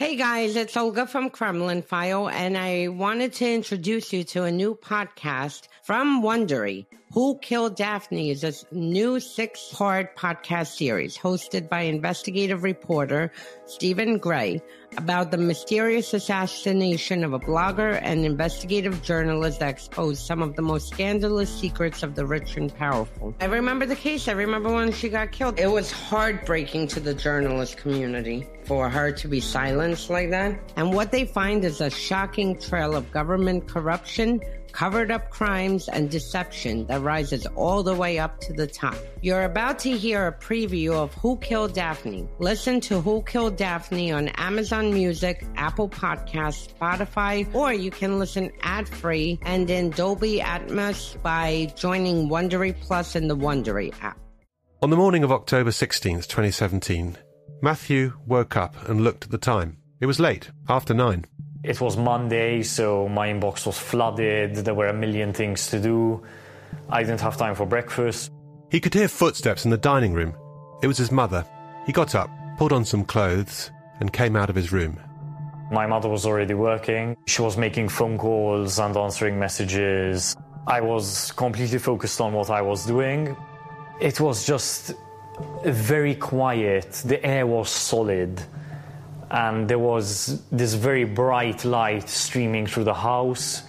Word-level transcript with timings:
Hey 0.00 0.16
guys, 0.16 0.56
it's 0.56 0.78
Olga 0.78 1.06
from 1.06 1.28
Kremlin 1.28 1.82
File, 1.82 2.30
and 2.30 2.56
I 2.56 2.88
wanted 2.88 3.34
to 3.34 3.52
introduce 3.52 4.14
you 4.14 4.24
to 4.32 4.44
a 4.44 4.50
new 4.50 4.74
podcast 4.74 5.68
from 5.82 6.22
Wondery. 6.22 6.86
Who 7.12 7.38
Killed 7.40 7.74
Daphne 7.74 8.30
is 8.30 8.44
a 8.44 8.54
new 8.74 9.18
six 9.18 9.70
part 9.74 10.16
podcast 10.16 10.76
series 10.76 11.18
hosted 11.18 11.68
by 11.68 11.82
investigative 11.82 12.62
reporter 12.62 13.32
Stephen 13.66 14.18
Grey 14.18 14.62
about 14.96 15.32
the 15.32 15.36
mysterious 15.36 16.14
assassination 16.14 17.24
of 17.24 17.32
a 17.32 17.40
blogger 17.40 17.98
and 18.00 18.24
investigative 18.24 19.02
journalist 19.02 19.58
that 19.58 19.70
exposed 19.70 20.24
some 20.24 20.40
of 20.40 20.54
the 20.54 20.62
most 20.62 20.88
scandalous 20.88 21.50
secrets 21.50 22.04
of 22.04 22.14
the 22.14 22.24
rich 22.24 22.56
and 22.56 22.72
powerful. 22.76 23.34
I 23.40 23.46
remember 23.46 23.86
the 23.86 23.96
case. 23.96 24.28
I 24.28 24.32
remember 24.32 24.72
when 24.72 24.92
she 24.92 25.08
got 25.08 25.32
killed. 25.32 25.58
It 25.58 25.70
was 25.70 25.90
heartbreaking 25.90 26.86
to 26.88 27.00
the 27.00 27.12
journalist 27.12 27.76
community 27.76 28.46
for 28.64 28.88
her 28.88 29.10
to 29.10 29.26
be 29.26 29.40
like 30.10 30.30
that. 30.30 30.60
And 30.76 30.92
what 30.92 31.12
they 31.12 31.24
find 31.24 31.64
is 31.64 31.80
a 31.80 31.90
shocking 31.90 32.58
trail 32.58 32.94
of 32.94 33.10
government 33.10 33.66
corruption 33.66 34.40
covered 34.72 35.10
up 35.10 35.30
crimes 35.30 35.88
and 35.88 36.10
deception 36.10 36.86
that 36.86 37.00
rises 37.02 37.46
all 37.56 37.82
the 37.82 37.94
way 37.94 38.18
up 38.18 38.40
to 38.40 38.52
the 38.52 38.66
top. 38.66 38.96
You're 39.20 39.42
about 39.42 39.78
to 39.80 39.96
hear 39.96 40.26
a 40.26 40.32
preview 40.32 40.92
of 40.92 41.12
Who 41.14 41.36
Killed 41.38 41.74
Daphne. 41.74 42.28
Listen 42.38 42.80
to 42.82 43.00
Who 43.00 43.22
Killed 43.22 43.56
Daphne 43.56 44.12
on 44.12 44.28
Amazon 44.28 44.92
Music, 44.92 45.44
Apple 45.56 45.88
Podcasts, 45.88 46.68
Spotify, 46.72 47.52
or 47.54 47.72
you 47.72 47.90
can 47.90 48.18
listen 48.18 48.50
ad 48.62 48.88
free 48.88 49.38
and 49.42 49.68
in 49.70 49.90
Dolby 49.90 50.38
Atmos 50.38 51.20
by 51.22 51.72
joining 51.76 52.28
Wondery 52.28 52.78
Plus 52.80 53.16
in 53.16 53.28
the 53.28 53.36
Wondery 53.36 53.92
app. 54.02 54.18
On 54.82 54.90
the 54.90 54.96
morning 54.96 55.24
of 55.24 55.32
October 55.32 55.70
16th, 55.70 56.26
2017, 56.26 57.18
Matthew 57.60 58.14
woke 58.26 58.56
up 58.56 58.88
and 58.88 59.02
looked 59.02 59.24
at 59.24 59.30
the 59.30 59.38
time. 59.38 59.79
It 60.00 60.06
was 60.06 60.18
late, 60.18 60.50
after 60.66 60.94
nine. 60.94 61.26
It 61.62 61.78
was 61.78 61.98
Monday, 61.98 62.62
so 62.62 63.06
my 63.06 63.28
inbox 63.28 63.66
was 63.66 63.78
flooded. 63.78 64.54
There 64.54 64.72
were 64.72 64.86
a 64.86 64.94
million 64.94 65.34
things 65.34 65.66
to 65.66 65.78
do. 65.78 66.22
I 66.88 67.02
didn't 67.02 67.20
have 67.20 67.36
time 67.36 67.54
for 67.54 67.66
breakfast. 67.66 68.32
He 68.70 68.80
could 68.80 68.94
hear 68.94 69.08
footsteps 69.08 69.66
in 69.66 69.70
the 69.70 69.76
dining 69.76 70.14
room. 70.14 70.32
It 70.82 70.86
was 70.86 70.96
his 70.96 71.12
mother. 71.12 71.44
He 71.84 71.92
got 71.92 72.14
up, 72.14 72.30
pulled 72.56 72.72
on 72.72 72.86
some 72.86 73.04
clothes, 73.04 73.70
and 74.00 74.10
came 74.10 74.36
out 74.36 74.48
of 74.48 74.56
his 74.56 74.72
room. 74.72 74.98
My 75.70 75.86
mother 75.86 76.08
was 76.08 76.24
already 76.24 76.54
working. 76.54 77.14
She 77.26 77.42
was 77.42 77.58
making 77.58 77.90
phone 77.90 78.16
calls 78.16 78.78
and 78.78 78.96
answering 78.96 79.38
messages. 79.38 80.34
I 80.66 80.80
was 80.80 81.30
completely 81.32 81.78
focused 81.78 82.22
on 82.22 82.32
what 82.32 82.48
I 82.48 82.62
was 82.62 82.86
doing. 82.86 83.36
It 84.00 84.18
was 84.18 84.46
just 84.46 84.94
very 85.62 86.14
quiet. 86.14 86.90
The 87.04 87.22
air 87.22 87.46
was 87.46 87.68
solid 87.68 88.42
and 89.30 89.68
there 89.68 89.78
was 89.78 90.42
this 90.50 90.74
very 90.74 91.04
bright 91.04 91.64
light 91.64 92.08
streaming 92.08 92.66
through 92.66 92.84
the 92.84 92.94
house. 92.94 93.62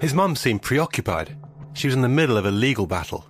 His 0.00 0.14
mum 0.14 0.36
seemed 0.36 0.62
preoccupied. 0.62 1.36
She 1.72 1.86
was 1.86 1.94
in 1.94 2.02
the 2.02 2.08
middle 2.08 2.36
of 2.36 2.46
a 2.46 2.50
legal 2.50 2.86
battle. 2.86 3.26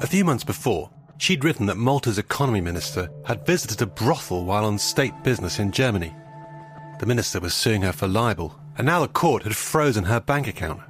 A 0.00 0.06
few 0.06 0.24
months 0.24 0.44
before, 0.44 0.90
she'd 1.18 1.44
written 1.44 1.66
that 1.66 1.76
Malta's 1.76 2.18
economy 2.18 2.60
minister 2.60 3.10
had 3.24 3.46
visited 3.46 3.80
a 3.80 3.86
brothel 3.86 4.44
while 4.44 4.64
on 4.64 4.78
state 4.78 5.14
business 5.22 5.58
in 5.58 5.70
Germany. 5.70 6.14
The 6.98 7.06
minister 7.06 7.40
was 7.40 7.54
suing 7.54 7.82
her 7.82 7.92
for 7.92 8.08
libel, 8.08 8.58
and 8.76 8.86
now 8.86 9.00
the 9.00 9.08
court 9.08 9.44
had 9.44 9.54
frozen 9.54 10.04
her 10.04 10.20
bank 10.20 10.48
account. 10.48 10.80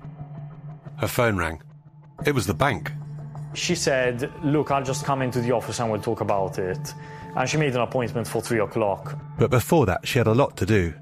Her 0.98 1.08
phone 1.08 1.36
rang. 1.36 1.62
It 2.24 2.34
was 2.34 2.46
the 2.46 2.54
bank. 2.54 2.92
She 3.54 3.74
said, 3.74 4.32
Look, 4.42 4.70
I'll 4.70 4.84
just 4.84 5.04
come 5.04 5.22
into 5.22 5.40
the 5.40 5.52
office 5.52 5.80
and 5.80 5.90
we'll 5.90 6.02
talk 6.02 6.20
about 6.20 6.58
it 6.58 6.94
and 7.36 7.48
she 7.48 7.56
made 7.56 7.74
an 7.74 7.80
appointment 7.80 8.26
for 8.26 8.40
three 8.40 8.60
o'clock. 8.60 9.18
But 9.38 9.50
before 9.50 9.86
that, 9.86 10.06
she 10.06 10.18
had 10.18 10.26
a 10.26 10.34
lot 10.34 10.56
to 10.58 10.66
do. 10.66 10.94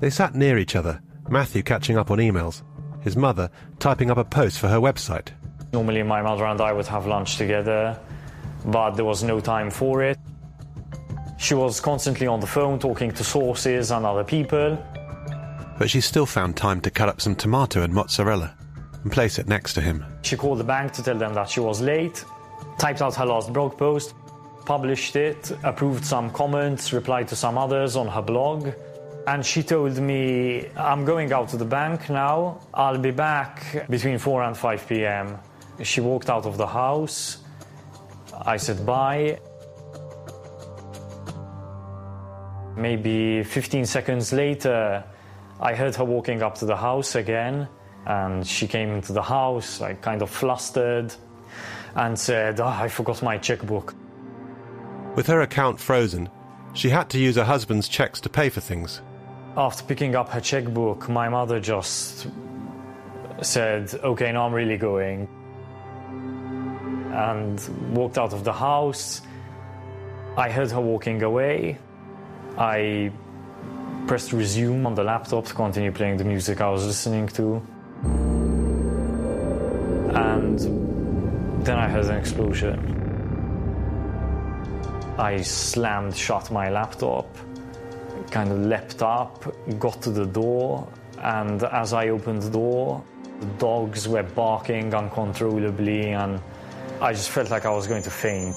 They 0.00 0.10
sat 0.10 0.34
near 0.34 0.58
each 0.58 0.76
other, 0.76 1.00
Matthew 1.28 1.62
catching 1.62 1.96
up 1.96 2.10
on 2.10 2.18
emails, 2.18 2.62
his 3.00 3.16
mother 3.16 3.50
typing 3.78 4.10
up 4.10 4.18
a 4.18 4.24
post 4.24 4.58
for 4.58 4.68
her 4.68 4.78
website. 4.78 5.28
Normally, 5.72 6.02
my 6.02 6.22
mother 6.22 6.46
and 6.46 6.60
I 6.60 6.72
would 6.72 6.86
have 6.86 7.06
lunch 7.06 7.36
together, 7.36 7.98
but 8.66 8.92
there 8.92 9.04
was 9.04 9.22
no 9.22 9.40
time 9.40 9.70
for 9.70 10.02
it. 10.02 10.18
She 11.38 11.54
was 11.54 11.80
constantly 11.80 12.26
on 12.26 12.40
the 12.40 12.46
phone 12.46 12.78
talking 12.78 13.10
to 13.12 13.24
sources 13.24 13.90
and 13.90 14.06
other 14.06 14.24
people. 14.24 14.78
But 15.78 15.90
she 15.90 16.00
still 16.00 16.26
found 16.26 16.56
time 16.56 16.80
to 16.82 16.90
cut 16.90 17.08
up 17.08 17.20
some 17.20 17.34
tomato 17.34 17.82
and 17.82 17.92
mozzarella 17.92 18.54
and 19.04 19.12
place 19.12 19.38
it 19.38 19.46
next 19.46 19.74
to 19.74 19.80
him. 19.80 20.04
She 20.22 20.36
called 20.36 20.58
the 20.58 20.64
bank 20.64 20.92
to 20.92 21.02
tell 21.02 21.16
them 21.16 21.34
that 21.34 21.48
she 21.48 21.60
was 21.60 21.80
late, 21.80 22.24
typed 22.78 23.02
out 23.02 23.14
her 23.14 23.26
last 23.26 23.52
blog 23.52 23.76
post, 23.76 24.14
published 24.64 25.14
it, 25.14 25.52
approved 25.62 26.04
some 26.04 26.30
comments, 26.30 26.92
replied 26.92 27.28
to 27.28 27.36
some 27.36 27.56
others 27.58 27.96
on 27.96 28.08
her 28.08 28.22
blog. 28.22 28.70
And 29.26 29.44
she 29.44 29.62
told 29.62 29.96
me, 29.98 30.68
I'm 30.76 31.04
going 31.04 31.32
out 31.32 31.48
to 31.50 31.56
the 31.56 31.64
bank 31.64 32.10
now. 32.10 32.60
I'll 32.74 32.98
be 32.98 33.10
back 33.10 33.88
between 33.88 34.18
4 34.18 34.42
and 34.42 34.56
5 34.56 34.88
p.m. 34.88 35.38
She 35.82 36.00
walked 36.00 36.28
out 36.28 36.46
of 36.46 36.56
the 36.56 36.66
house. 36.66 37.38
I 38.42 38.56
said 38.56 38.84
bye. 38.84 39.38
Maybe 42.76 43.44
15 43.44 43.86
seconds 43.86 44.32
later, 44.32 45.04
I 45.60 45.74
heard 45.74 45.94
her 45.94 46.04
walking 46.04 46.42
up 46.42 46.56
to 46.56 46.66
the 46.66 46.76
house 46.76 47.14
again. 47.14 47.68
And 48.06 48.46
she 48.46 48.66
came 48.66 48.90
into 48.90 49.12
the 49.12 49.22
house, 49.22 49.80
like 49.80 50.02
kind 50.02 50.22
of 50.22 50.30
flustered, 50.30 51.14
and 51.94 52.18
said, 52.18 52.60
oh, 52.60 52.66
I 52.66 52.88
forgot 52.88 53.22
my 53.22 53.38
checkbook. 53.38 53.94
With 55.14 55.26
her 55.28 55.40
account 55.42 55.80
frozen, 55.80 56.28
she 56.74 56.90
had 56.90 57.08
to 57.10 57.18
use 57.18 57.36
her 57.36 57.44
husband's 57.44 57.88
checks 57.88 58.20
to 58.22 58.28
pay 58.28 58.48
for 58.48 58.60
things. 58.60 59.00
After 59.56 59.84
picking 59.84 60.16
up 60.16 60.28
her 60.30 60.40
checkbook, 60.40 61.08
my 61.08 61.28
mother 61.28 61.60
just 61.60 62.26
said, 63.40 63.94
Okay, 64.02 64.32
now 64.32 64.46
I'm 64.46 64.52
really 64.52 64.76
going. 64.76 65.28
And 67.12 67.94
walked 67.94 68.18
out 68.18 68.32
of 68.32 68.42
the 68.42 68.52
house. 68.52 69.22
I 70.36 70.50
heard 70.50 70.72
her 70.72 70.80
walking 70.80 71.22
away. 71.22 71.78
I 72.58 73.12
pressed 74.08 74.32
resume 74.32 74.84
on 74.84 74.96
the 74.96 75.04
laptop 75.04 75.46
to 75.46 75.54
continue 75.54 75.92
playing 75.92 76.16
the 76.16 76.24
music 76.24 76.60
I 76.60 76.68
was 76.70 76.84
listening 76.84 77.28
to. 77.28 77.64
And 80.14 80.58
then 81.66 81.76
I 81.78 81.88
heard 81.88 82.06
an 82.06 82.16
explosion. 82.16 82.78
I 85.18 85.42
slammed 85.42 86.16
shut 86.16 86.50
my 86.50 86.70
laptop, 86.70 87.26
kind 88.30 88.50
of 88.50 88.58
leapt 88.58 89.02
up, 89.02 89.44
got 89.78 90.02
to 90.02 90.10
the 90.10 90.26
door, 90.26 90.88
and 91.18 91.62
as 91.62 91.92
I 91.92 92.08
opened 92.08 92.42
the 92.42 92.50
door, 92.50 93.04
the 93.40 93.46
dogs 93.58 94.08
were 94.08 94.22
barking 94.22 94.94
uncontrollably, 94.94 96.10
and 96.10 96.40
I 97.00 97.12
just 97.12 97.30
felt 97.30 97.50
like 97.50 97.64
I 97.64 97.70
was 97.70 97.86
going 97.86 98.02
to 98.02 98.10
faint. 98.10 98.56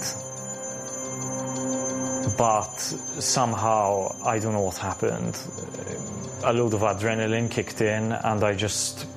But 2.38 2.76
somehow, 2.76 4.16
I 4.26 4.38
don't 4.40 4.54
know 4.54 4.62
what 4.62 4.78
happened. 4.78 5.38
A 6.44 6.54
load 6.54 6.74
of 6.74 6.82
adrenaline 6.82 7.50
kicked 7.50 7.82
in, 7.82 8.12
and 8.12 8.44
I 8.44 8.54
just. 8.54 9.08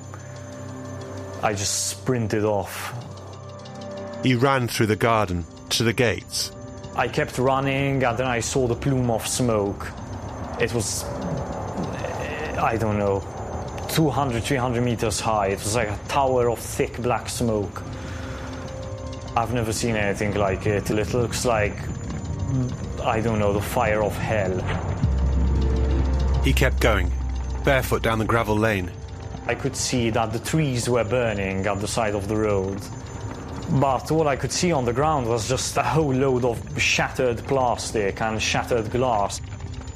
I 1.43 1.53
just 1.53 1.89
sprinted 1.89 2.45
off. 2.45 2.93
He 4.23 4.35
ran 4.35 4.67
through 4.67 4.87
the 4.87 4.95
garden 4.95 5.45
to 5.69 5.83
the 5.83 5.93
gates 5.93 6.51
I 6.95 7.07
kept 7.07 7.37
running 7.37 8.03
and 8.03 8.17
then 8.17 8.27
I 8.27 8.41
saw 8.41 8.67
the 8.67 8.75
plume 8.75 9.09
of 9.09 9.25
smoke. 9.25 9.87
It 10.59 10.73
was, 10.73 11.03
eh, 11.03 12.61
I 12.61 12.75
don't 12.77 12.99
know, 12.99 13.23
200, 13.89 14.43
300 14.43 14.83
meters 14.83 15.19
high. 15.19 15.47
It 15.47 15.59
was 15.59 15.75
like 15.75 15.87
a 15.87 15.99
tower 16.09 16.49
of 16.49 16.59
thick 16.59 17.01
black 17.01 17.29
smoke. 17.29 17.81
I've 19.37 19.53
never 19.53 19.71
seen 19.71 19.95
anything 19.95 20.35
like 20.35 20.65
it. 20.65 20.91
It 20.91 21.13
looks 21.13 21.45
like, 21.45 21.75
I 23.01 23.21
don't 23.21 23.39
know, 23.39 23.53
the 23.53 23.61
fire 23.61 24.03
of 24.03 24.15
hell. 24.17 24.59
He 26.43 26.51
kept 26.51 26.81
going, 26.81 27.09
barefoot 27.63 28.03
down 28.03 28.19
the 28.19 28.25
gravel 28.25 28.57
lane. 28.57 28.91
I 29.51 29.55
could 29.55 29.75
see 29.75 30.09
that 30.11 30.31
the 30.31 30.39
trees 30.39 30.87
were 30.87 31.03
burning 31.03 31.67
at 31.67 31.81
the 31.81 31.87
side 31.87 32.15
of 32.15 32.29
the 32.29 32.37
road. 32.37 32.79
But 33.81 34.09
what 34.09 34.25
I 34.25 34.37
could 34.37 34.53
see 34.53 34.71
on 34.71 34.85
the 34.85 34.93
ground 34.93 35.27
was 35.27 35.49
just 35.49 35.75
a 35.75 35.83
whole 35.83 36.13
load 36.13 36.45
of 36.45 36.57
shattered 36.81 37.39
plastic 37.47 38.21
and 38.21 38.41
shattered 38.41 38.89
glass. 38.89 39.41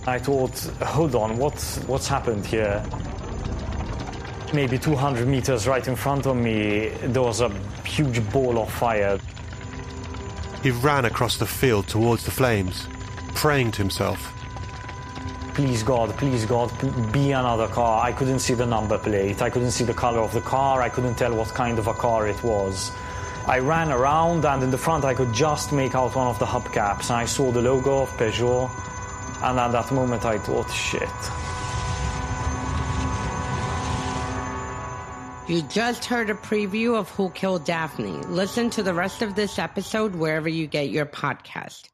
I 0.06 0.20
thought, 0.20 0.60
hold 0.82 1.16
on, 1.16 1.38
what's, 1.38 1.78
what's 1.88 2.06
happened 2.06 2.46
here? 2.46 2.84
Maybe 4.54 4.78
200 4.78 5.26
meters 5.26 5.70
right 5.70 5.88
in 5.88 5.96
front 5.96 6.26
of 6.26 6.36
me, 6.36 6.90
there 6.90 7.22
was 7.22 7.40
a 7.40 7.48
huge 7.86 8.30
ball 8.34 8.60
of 8.60 8.70
fire. 8.70 9.18
He 10.64 10.72
ran 10.72 11.06
across 11.06 11.38
the 11.38 11.48
field 11.48 11.88
towards 11.88 12.26
the 12.26 12.32
flames, 12.32 12.88
praying 13.36 13.72
to 13.72 13.78
himself. 13.78 14.34
Please 15.56 15.84
God, 15.84 16.10
please 16.18 16.46
God, 16.46 16.70
be 17.14 17.32
another 17.32 17.70
car. 17.70 18.04
I 18.04 18.12
couldn't 18.12 18.40
see 18.40 18.56
the 18.56 18.66
number 18.66 18.98
plate. 18.98 19.42
I 19.42 19.50
couldn't 19.50 19.72
see 19.72 19.86
the 19.86 19.94
color 19.94 20.20
of 20.20 20.34
the 20.34 20.42
car. 20.42 20.82
I 20.82 20.90
couldn't 20.90 21.16
tell 21.16 21.34
what 21.34 21.48
kind 21.54 21.80
of 21.80 21.88
a 21.88 21.94
car 21.94 22.28
it 22.28 22.44
was. 22.44 22.92
I 23.48 23.60
ran 23.60 23.90
around 23.90 24.44
and 24.44 24.62
in 24.64 24.72
the 24.72 24.78
front 24.78 25.06
I 25.06 25.14
could 25.14 25.32
just 25.32 25.72
make 25.72 25.96
out 25.96 26.14
one 26.14 26.28
of 26.28 26.40
the 26.40 26.46
hubcaps 26.46 27.10
and 27.10 27.18
I 27.20 27.26
saw 27.26 27.52
the 27.52 27.62
logo 27.62 28.02
of 28.02 28.10
Peugeot 28.18 28.70
And 29.44 29.60
at 29.60 29.72
that 29.72 29.92
moment, 29.94 30.26
I 30.26 30.40
thought, 30.40 30.70
shit. 30.72 31.10
You 35.48 35.62
just 35.62 36.06
heard 36.06 36.30
a 36.30 36.34
preview 36.34 36.96
of 36.96 37.10
Who 37.12 37.30
Killed 37.30 37.64
Daphne. 37.64 38.24
Listen 38.28 38.70
to 38.72 38.84
the 38.84 38.94
rest 38.94 39.22
of 39.22 39.36
this 39.36 39.60
episode 39.60 40.16
wherever 40.16 40.50
you 40.50 40.68
get 40.68 40.90
your 40.90 41.06
podcast. 41.06 41.90